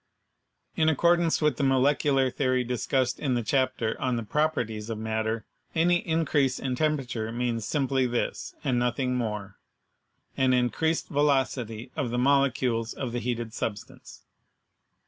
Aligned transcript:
In 0.75 0.89
accordance 0.89 1.43
with 1.43 1.57
the 1.57 1.63
molecular 1.63 2.31
theory 2.31 2.63
discussed 2.63 3.19
in 3.19 3.35
the 3.35 3.43
chapter 3.43 3.95
on 4.01 4.15
the 4.15 4.23
Properties 4.23 4.89
of 4.89 4.97
Matter, 4.97 5.45
any 5.75 5.97
increase 5.97 6.57
in 6.57 6.73
temperature 6.75 7.31
means 7.31 7.65
simply 7.67 8.07
this, 8.07 8.55
and 8.63 8.79
nothing 8.79 9.15
more— 9.15 9.59
an 10.37 10.53
increased 10.53 11.09
velocity 11.09 11.91
of 11.95 12.09
the 12.09 12.17
molecules 12.17 12.93
of 12.95 13.11
the 13.11 13.19
heated 13.19 13.53
substance. 13.53 14.23